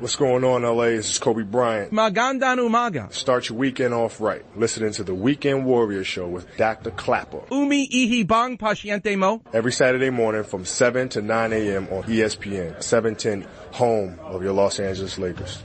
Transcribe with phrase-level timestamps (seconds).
[0.00, 0.96] What's going on, LA?
[0.96, 1.92] This is Kobe Bryant.
[1.92, 3.12] Magandang umaga.
[3.12, 4.42] Start your weekend off right.
[4.56, 6.90] Listening to the Weekend Warrior Show with Dr.
[6.90, 7.42] Klapper.
[7.50, 9.42] Umi ihi bang pasyente mo.
[9.52, 11.86] Every Saturday morning from 7 to 9 a.m.
[11.90, 15.62] on ESPN, 710, home of your Los Angeles Lakers.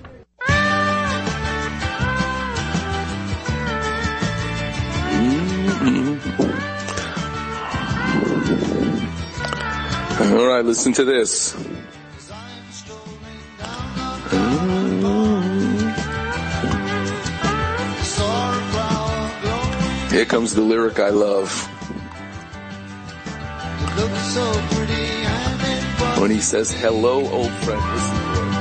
[10.19, 11.55] All right, listen to this.
[20.15, 21.51] Here comes the lyric I love.
[26.21, 28.55] When he says, hello, old friend, listen to it.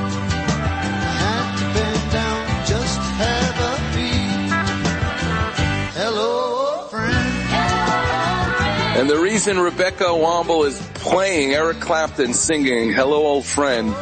[8.99, 13.95] And the reason Rebecca Womble is playing Eric Clapton singing Hello Old Friend,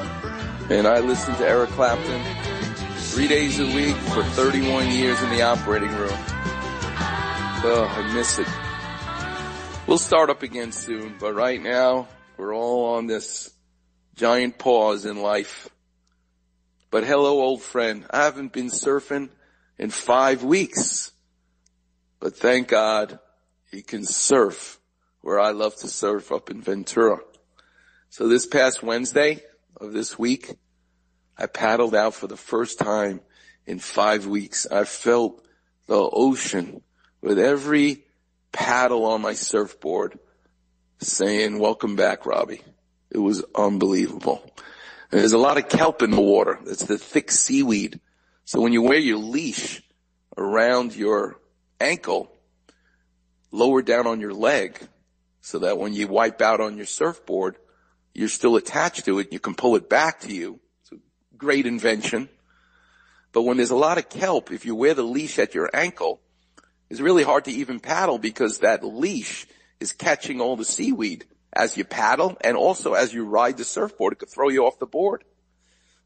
[0.72, 2.20] and I listen to Eric Clapton
[2.96, 6.33] three days a week for 31 years in the operating room.
[7.66, 9.88] Oh, I miss it.
[9.88, 13.54] We'll start up again soon, but right now we're all on this
[14.16, 15.70] giant pause in life.
[16.92, 19.30] But hello old friend, I haven't been surfing
[19.78, 21.14] in five weeks,
[22.20, 23.20] but thank God
[23.72, 24.78] he can surf
[25.22, 27.20] where I love to surf up in Ventura.
[28.10, 29.42] So this past Wednesday
[29.80, 30.54] of this week,
[31.38, 33.22] I paddled out for the first time
[33.66, 34.68] in five weeks.
[34.70, 35.42] I felt
[35.88, 36.82] the ocean
[37.24, 38.04] with every
[38.52, 40.20] paddle on my surfboard
[41.00, 42.62] saying, welcome back, Robbie.
[43.10, 44.44] It was unbelievable.
[45.10, 46.60] And there's a lot of kelp in the water.
[46.66, 48.02] It's the thick seaweed.
[48.44, 49.82] So when you wear your leash
[50.36, 51.40] around your
[51.80, 52.30] ankle,
[53.52, 54.78] lower down on your leg,
[55.40, 57.58] so that when you wipe out on your surfboard,
[58.14, 59.32] you're still attached to it.
[59.32, 60.60] You can pull it back to you.
[60.82, 62.28] It's a great invention.
[63.32, 66.20] But when there's a lot of kelp, if you wear the leash at your ankle,
[66.90, 69.48] it's really hard to even paddle because that leash
[69.80, 74.14] is catching all the seaweed as you paddle and also as you ride the surfboard.
[74.14, 75.24] It could throw you off the board.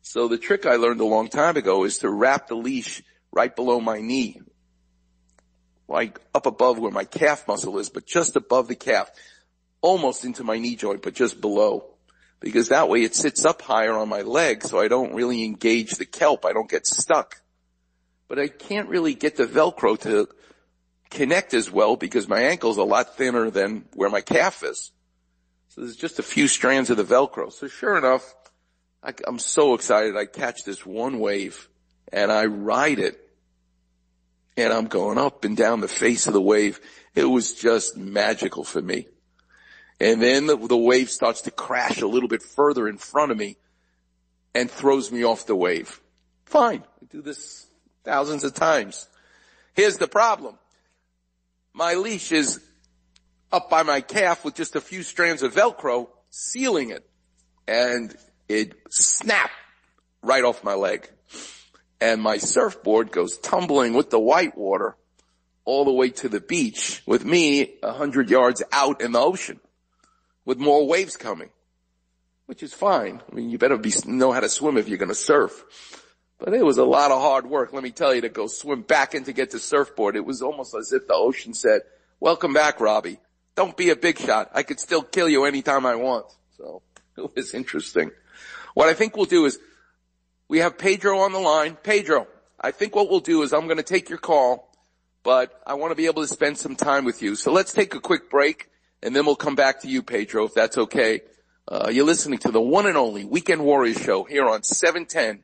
[0.01, 3.53] So the trick I learned a long time ago is to wrap the leash right
[3.53, 4.39] below my knee
[5.87, 9.09] like up above where my calf muscle is, but just above the calf,
[9.81, 11.85] almost into my knee joint, but just below.
[12.39, 15.91] Because that way it sits up higher on my leg so I don't really engage
[15.91, 16.45] the kelp.
[16.45, 17.41] I don't get stuck.
[18.27, 20.27] But I can't really get the Velcro to
[21.09, 24.91] connect as well because my ankle's a lot thinner than where my calf is.
[25.69, 27.51] So there's just a few strands of the Velcro.
[27.51, 28.35] So sure enough,
[29.03, 30.17] I, I'm so excited.
[30.17, 31.69] I catch this one wave
[32.11, 33.19] and I ride it
[34.55, 36.79] and I'm going up and down the face of the wave.
[37.15, 39.07] It was just magical for me.
[39.99, 43.37] And then the, the, wave starts to crash a little bit further in front of
[43.37, 43.57] me
[44.53, 46.01] and throws me off the wave.
[46.45, 46.83] Fine.
[47.01, 47.67] I do this
[48.03, 49.07] thousands of times.
[49.73, 50.57] Here's the problem.
[51.77, 52.59] My leash is
[53.51, 57.07] up by my calf with just a few strands of Velcro sealing it
[57.67, 58.15] and
[58.49, 59.53] it snapped
[60.23, 61.07] right off my leg
[62.01, 64.97] and my surfboard goes tumbling with the white water
[65.65, 69.59] all the way to the beach with me a hundred yards out in the ocean
[70.45, 71.51] with more waves coming,
[72.47, 73.21] which is fine.
[73.31, 76.06] I mean, you better be, know how to swim if you're going to surf.
[76.39, 78.83] But it was a lot of hard work, let me tell you, to go swim
[78.83, 80.15] back in to get the surfboard.
[80.15, 81.81] It was almost as if the ocean said,
[82.19, 83.19] welcome back, Robbie.
[83.55, 84.51] Don't be a big shot.
[84.53, 86.27] I could still kill you anytime I want.
[86.57, 86.83] So
[87.17, 88.11] it was interesting.
[88.75, 89.57] What I think we'll do is
[90.47, 91.75] we have Pedro on the line.
[91.81, 92.27] Pedro,
[92.61, 94.71] I think what we'll do is I'm going to take your call,
[95.23, 97.35] but I want to be able to spend some time with you.
[97.35, 98.69] So let's take a quick break
[99.01, 101.21] and then we'll come back to you, Pedro, if that's okay.
[101.67, 105.43] Uh, you're listening to the one and only Weekend Warriors show here on 710